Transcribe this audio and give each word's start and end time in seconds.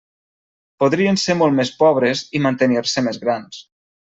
Podrien 0.83 1.19
ser 1.23 1.35
molt 1.41 1.57
més 1.59 1.71
pobres 1.83 2.25
i 2.41 2.45
mantenir-se 2.49 3.05
més 3.11 3.23
grans. 3.27 3.63